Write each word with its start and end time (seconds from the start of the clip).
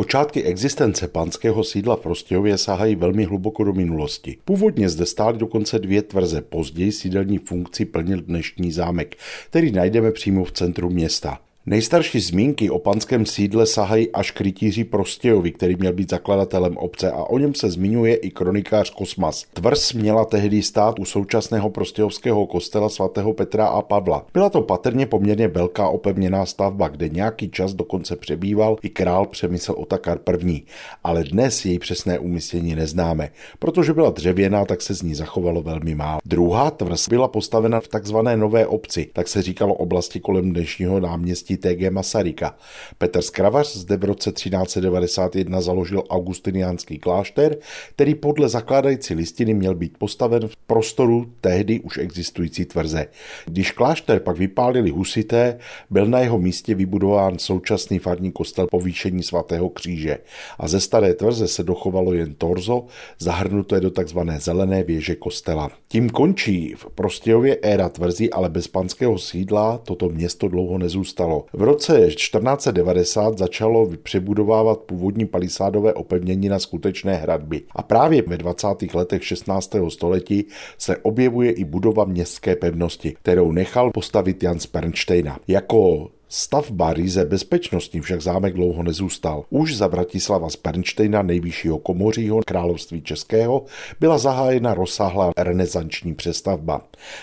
Počátky 0.00 0.42
existence 0.42 1.08
panského 1.08 1.64
sídla 1.64 1.96
v 1.96 2.00
Prostějově 2.00 2.58
sahají 2.58 2.96
velmi 2.96 3.24
hluboko 3.24 3.64
do 3.64 3.72
minulosti. 3.72 4.36
Původně 4.44 4.88
zde 4.88 5.06
stály 5.06 5.38
dokonce 5.38 5.78
dvě 5.78 6.02
tvrze, 6.02 6.40
později 6.42 6.92
sídelní 6.92 7.38
funkci 7.38 7.84
plnil 7.84 8.20
dnešní 8.20 8.72
zámek, 8.72 9.16
který 9.50 9.72
najdeme 9.72 10.12
přímo 10.12 10.44
v 10.44 10.52
centru 10.52 10.90
města. 10.90 11.38
Nejstarší 11.66 12.20
zmínky 12.20 12.70
o 12.70 12.78
panském 12.78 13.26
sídle 13.26 13.66
sahají 13.66 14.10
až 14.12 14.30
k 14.30 14.40
rytíři 14.40 14.84
Prostějovi, 14.84 15.52
který 15.52 15.76
měl 15.76 15.92
být 15.92 16.10
zakladatelem 16.10 16.76
obce 16.76 17.10
a 17.10 17.24
o 17.24 17.38
něm 17.38 17.54
se 17.54 17.70
zmiňuje 17.70 18.14
i 18.14 18.30
kronikář 18.30 18.90
Kosmas. 18.90 19.46
Tvrz 19.52 19.92
měla 19.92 20.24
tehdy 20.24 20.62
stát 20.62 20.98
u 20.98 21.04
současného 21.04 21.70
prostějovského 21.70 22.46
kostela 22.46 22.88
svatého 22.88 23.32
Petra 23.32 23.66
a 23.66 23.82
Pavla. 23.82 24.26
Byla 24.34 24.50
to 24.50 24.62
patrně 24.62 25.06
poměrně 25.06 25.48
velká 25.48 25.88
opevněná 25.88 26.46
stavba, 26.46 26.88
kde 26.88 27.08
nějaký 27.08 27.50
čas 27.50 27.74
dokonce 27.74 28.16
přebýval 28.16 28.76
i 28.82 28.88
král 28.88 29.26
Přemysl 29.26 29.74
Otakar 29.76 30.18
I. 30.46 30.62
Ale 31.04 31.24
dnes 31.24 31.64
její 31.64 31.78
přesné 31.78 32.18
umístění 32.18 32.74
neznáme. 32.74 33.30
Protože 33.58 33.92
byla 33.92 34.10
dřevěná, 34.10 34.64
tak 34.64 34.82
se 34.82 34.94
z 34.94 35.02
ní 35.02 35.14
zachovalo 35.14 35.62
velmi 35.62 35.94
málo. 35.94 36.20
Druhá 36.24 36.70
tvrz 36.70 37.08
byla 37.08 37.28
postavena 37.28 37.80
v 37.80 37.88
takzvané 37.88 38.36
nové 38.36 38.66
obci, 38.66 39.10
tak 39.12 39.28
se 39.28 39.42
říkalo 39.42 39.74
oblasti 39.74 40.20
kolem 40.20 40.52
dnešního 40.52 41.00
náměstí 41.00 41.49
TG 41.56 41.90
Masaryka. 41.90 42.56
Petr 42.98 43.22
Skravař 43.22 43.76
zde 43.76 43.96
v 43.96 44.04
roce 44.04 44.32
1391 44.32 45.60
založil 45.60 46.02
augustiniánský 46.10 46.98
klášter, 46.98 47.56
který 47.94 48.14
podle 48.14 48.48
zakládající 48.48 49.14
listiny 49.14 49.54
měl 49.54 49.74
být 49.74 49.98
postaven 49.98 50.48
v 50.48 50.56
prostoru 50.56 51.32
tehdy 51.40 51.80
už 51.80 51.98
existující 51.98 52.64
tvrze. 52.64 53.06
Když 53.46 53.70
klášter 53.70 54.20
pak 54.20 54.36
vypálili 54.36 54.90
husité, 54.90 55.58
byl 55.90 56.06
na 56.06 56.20
jeho 56.20 56.38
místě 56.38 56.74
vybudován 56.74 57.38
současný 57.38 57.98
farní 57.98 58.32
kostel 58.32 58.66
povýšení 58.70 59.22
svatého 59.22 59.68
kříže 59.68 60.18
a 60.58 60.68
ze 60.68 60.80
staré 60.80 61.14
tvrze 61.14 61.48
se 61.48 61.62
dochovalo 61.62 62.12
jen 62.12 62.34
torzo, 62.34 62.86
zahrnuté 63.18 63.80
do 63.80 63.90
tzv. 63.90 64.18
zelené 64.38 64.82
věže 64.82 65.14
kostela. 65.14 65.70
Tím 65.88 66.10
končí 66.10 66.74
v 66.76 66.86
Prostějově 66.94 67.56
éra 67.62 67.88
tvrzí, 67.88 68.30
ale 68.30 68.48
bez 68.48 68.68
panského 68.68 69.18
sídla 69.18 69.78
toto 69.78 70.08
město 70.08 70.48
dlouho 70.48 70.78
nezůstalo. 70.78 71.39
V 71.52 71.62
roce 71.62 72.06
1490 72.06 73.38
začalo 73.38 73.90
přebudovávat 74.02 74.78
původní 74.78 75.26
palisádové 75.26 75.94
opevnění 75.94 76.48
na 76.48 76.58
skutečné 76.58 77.14
hradby. 77.14 77.62
A 77.76 77.82
právě 77.82 78.22
ve 78.22 78.36
20. 78.36 78.66
letech 78.94 79.24
16. 79.24 79.76
století 79.88 80.46
se 80.78 80.96
objevuje 80.96 81.52
i 81.52 81.64
budova 81.64 82.04
městské 82.04 82.56
pevnosti, 82.56 83.16
kterou 83.22 83.52
nechal 83.52 83.90
postavit 83.90 84.42
Jan 84.42 84.58
Spernsteina. 84.58 85.38
Jako 85.48 86.08
Stavba 86.32 86.92
ryze 86.92 87.24
bezpečnostní 87.24 88.00
však 88.00 88.20
zámek 88.20 88.54
dlouho 88.54 88.82
nezůstal. 88.82 89.44
Už 89.50 89.76
za 89.76 89.86
Vratislava 89.86 90.50
z 90.50 90.56
Pernštejna, 90.56 91.22
nejvyššího 91.22 91.78
komořího 91.78 92.40
království 92.46 93.02
českého, 93.02 93.64
byla 94.00 94.18
zahájena 94.18 94.74
rozsáhlá 94.74 95.32
renesanční 95.36 96.14
přestavba. 96.14 96.80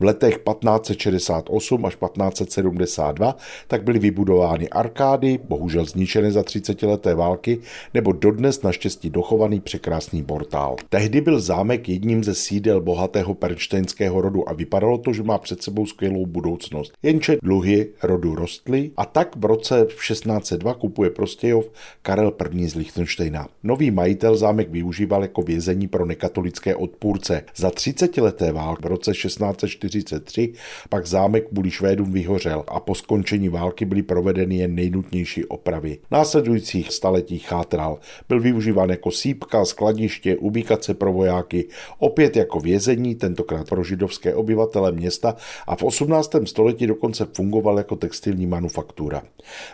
V 0.00 0.04
letech 0.04 0.38
1568 0.38 1.86
až 1.86 1.94
1572 1.94 3.36
tak 3.66 3.82
byly 3.82 3.98
vybudovány 3.98 4.68
arkády, 4.68 5.38
bohužel 5.48 5.84
zničené 5.84 6.32
za 6.32 6.42
30 6.42 6.82
leté 6.82 7.14
války, 7.14 7.58
nebo 7.94 8.12
dodnes 8.12 8.62
naštěstí 8.62 9.10
dochovaný 9.10 9.60
překrásný 9.60 10.22
portál. 10.24 10.76
Tehdy 10.88 11.20
byl 11.20 11.40
zámek 11.40 11.88
jedním 11.88 12.24
ze 12.24 12.34
sídel 12.34 12.80
bohatého 12.80 13.34
pernštejnského 13.34 14.20
rodu 14.20 14.48
a 14.48 14.52
vypadalo 14.52 14.98
to, 14.98 15.12
že 15.12 15.22
má 15.22 15.38
před 15.38 15.62
sebou 15.62 15.86
skvělou 15.86 16.26
budoucnost. 16.26 16.92
Jenže 17.02 17.36
dluhy 17.42 17.88
rodu 18.02 18.34
rostly 18.34 18.87
a 18.96 19.04
tak 19.04 19.36
v 19.36 19.44
roce 19.44 19.86
1602 20.08 20.74
kupuje 20.74 21.10
Prostějov 21.10 21.70
Karel 22.02 22.32
I. 22.52 22.68
z 22.68 22.74
Lichtensteina. 22.74 23.48
Nový 23.62 23.90
majitel 23.90 24.36
zámek 24.36 24.70
využíval 24.70 25.22
jako 25.22 25.42
vězení 25.42 25.88
pro 25.88 26.06
nekatolické 26.06 26.74
odpůrce. 26.76 27.44
Za 27.56 27.70
30 27.70 28.16
leté 28.16 28.52
války 28.52 28.82
v 28.82 28.86
roce 28.86 29.12
1643 29.12 30.52
pak 30.88 31.06
zámek 31.06 31.48
kvůli 31.48 31.70
Švédům 31.70 32.12
vyhořel 32.12 32.64
a 32.68 32.80
po 32.80 32.94
skončení 32.94 33.48
války 33.48 33.84
byly 33.84 34.02
provedeny 34.02 34.56
jen 34.56 34.74
nejnutnější 34.74 35.44
opravy. 35.44 35.98
Následujících 36.10 36.92
staletích 36.92 37.46
chátral. 37.46 37.98
Byl 38.28 38.40
využíván 38.40 38.90
jako 38.90 39.10
sípka, 39.10 39.64
skladiště, 39.64 40.36
ubikace 40.36 40.94
pro 40.94 41.12
vojáky, 41.12 41.68
opět 41.98 42.36
jako 42.36 42.60
vězení, 42.60 43.14
tentokrát 43.14 43.68
pro 43.68 43.84
židovské 43.84 44.34
obyvatele 44.34 44.92
města 44.92 45.36
a 45.66 45.76
v 45.76 45.82
18. 45.82 46.30
století 46.44 46.86
dokonce 46.86 47.26
fungoval 47.32 47.78
jako 47.78 47.96
textilní 47.96 48.46
manufaktura 48.46 48.77
manufaktura. 48.78 49.22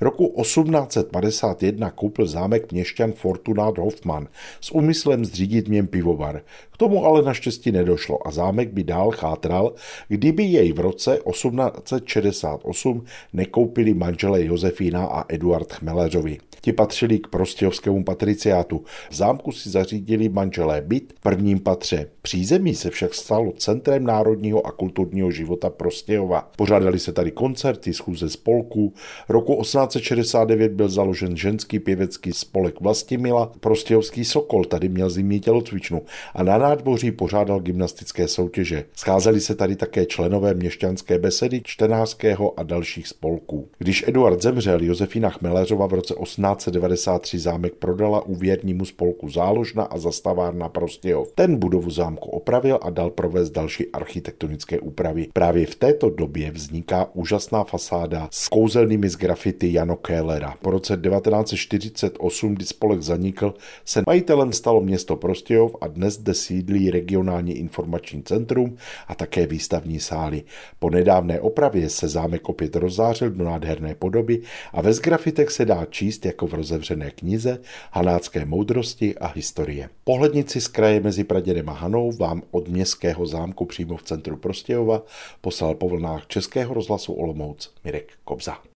Roku 0.00 0.34
1851 0.42 1.90
koupil 1.90 2.26
zámek 2.26 2.72
měšťan 2.72 3.12
Fortunát 3.12 3.78
Hoffmann 3.78 4.28
s 4.60 4.70
úmyslem 4.70 5.24
zřídit 5.24 5.68
v 5.68 5.70
něm 5.70 5.86
pivovar. 5.86 6.42
Tomu 6.80 7.04
ale 7.04 7.22
naštěstí 7.22 7.72
nedošlo 7.72 8.26
a 8.26 8.30
zámek 8.30 8.72
by 8.72 8.84
dál 8.84 9.10
chátral, 9.10 9.72
kdyby 10.08 10.42
jej 10.42 10.72
v 10.72 10.80
roce 10.80 11.18
1868 11.30 13.04
nekoupili 13.32 13.94
manželé 13.94 14.44
Josefína 14.44 15.04
a 15.04 15.24
Eduard 15.28 15.72
Chmeleřovi. 15.72 16.38
Ti 16.60 16.72
patřili 16.72 17.18
k 17.18 17.26
prostějovskému 17.26 18.04
patriciátu. 18.04 18.84
V 19.10 19.14
zámku 19.14 19.52
si 19.52 19.70
zařídili 19.70 20.28
manželé 20.28 20.80
byt 20.80 21.12
v 21.16 21.20
prvním 21.20 21.60
patře. 21.60 22.06
Přízemí 22.22 22.74
se 22.74 22.90
však 22.90 23.14
stalo 23.14 23.52
centrem 23.52 24.04
národního 24.04 24.66
a 24.66 24.72
kulturního 24.72 25.30
života 25.30 25.70
Prostějova. 25.70 26.50
Pořádali 26.56 26.98
se 26.98 27.12
tady 27.12 27.30
koncerty, 27.30 27.92
schůze 27.94 28.30
spolků. 28.30 28.94
Roku 29.28 29.60
1869 29.60 30.72
byl 30.72 30.88
založen 30.88 31.36
ženský 31.36 31.78
pěvecký 31.78 32.32
spolek 32.32 32.80
Vlastimila. 32.80 33.52
Prostějovský 33.60 34.24
Sokol 34.24 34.64
tady 34.64 34.88
měl 34.88 35.10
zimní 35.10 35.40
tělocvičnu 35.40 36.02
a 36.34 36.42
na 36.42 36.58
nádvoří 36.70 37.12
pořádal 37.12 37.60
gymnastické 37.60 38.28
soutěže. 38.28 38.84
Scházeli 38.96 39.40
se 39.40 39.54
tady 39.54 39.76
také 39.76 40.06
členové 40.06 40.54
měšťanské 40.54 41.18
besedy, 41.18 41.60
čtenářského 41.64 42.60
a 42.60 42.62
dalších 42.62 43.08
spolků. 43.08 43.68
Když 43.78 44.04
Eduard 44.08 44.42
zemřel, 44.42 44.82
Josefína 44.82 45.30
Chmeleřova 45.30 45.86
v 45.86 45.92
roce 45.92 46.14
18 46.14 46.58
1993 46.58 47.38
zámek 47.38 47.74
prodala 47.74 48.26
úvěrnímu 48.26 48.84
spolku 48.84 49.28
Záložna 49.28 49.82
a 49.82 49.98
zastavárna 49.98 50.68
Prostějov. 50.68 51.32
Ten 51.34 51.56
budovu 51.56 51.90
zámku 51.90 52.30
opravil 52.30 52.78
a 52.82 52.90
dal 52.90 53.10
provést 53.10 53.50
další 53.50 53.92
architektonické 53.92 54.80
úpravy. 54.80 55.28
Právě 55.32 55.66
v 55.66 55.74
této 55.74 56.10
době 56.10 56.50
vzniká 56.50 57.08
úžasná 57.14 57.64
fasáda 57.64 58.28
s 58.32 58.48
kouzelnými 58.48 59.08
z 59.08 59.16
grafity 59.16 59.72
Jano 59.72 59.96
Kellera. 59.96 60.54
Po 60.62 60.70
roce 60.70 60.96
1948, 60.96 62.54
kdy 62.54 62.64
spolek 62.64 63.02
zanikl, 63.02 63.54
se 63.84 64.02
majitelem 64.06 64.52
stalo 64.52 64.80
město 64.80 65.16
Prostějov 65.16 65.76
a 65.80 65.86
dnes 65.86 66.14
zde 66.14 66.34
sídlí 66.60 66.90
regionální 66.90 67.52
informační 67.52 68.22
centrum 68.22 68.76
a 69.08 69.14
také 69.14 69.46
výstavní 69.46 70.00
sály. 70.00 70.42
Po 70.78 70.90
nedávné 70.90 71.40
opravě 71.40 71.88
se 71.88 72.08
zámek 72.08 72.48
opět 72.48 72.76
rozzářil 72.76 73.30
do 73.30 73.44
nádherné 73.44 73.94
podoby 73.94 74.42
a 74.72 74.82
ve 74.82 74.92
grafitech 75.02 75.50
se 75.50 75.64
dá 75.64 75.84
číst, 75.84 76.24
jak 76.24 76.34
jako 76.34 76.46
v 76.46 76.54
rozevřené 76.54 77.10
knize 77.10 77.58
Hanácké 77.92 78.44
moudrosti 78.44 79.18
a 79.18 79.26
historie. 79.26 79.88
Pohlednici 80.04 80.60
z 80.60 80.68
kraje 80.68 81.00
mezi 81.00 81.24
Pradědem 81.24 81.68
a 81.68 81.72
Hanou 81.72 82.12
vám 82.12 82.42
od 82.50 82.68
městského 82.68 83.26
zámku 83.26 83.64
přímo 83.64 83.96
v 83.96 84.02
centru 84.02 84.36
Prostějova 84.36 85.02
poslal 85.40 85.74
po 85.74 85.88
vlnách 85.88 86.26
Českého 86.26 86.74
rozhlasu 86.74 87.12
Olomouc 87.12 87.74
Mirek 87.84 88.12
Kobza. 88.24 88.60